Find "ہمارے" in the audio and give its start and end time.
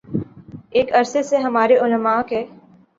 1.37-1.77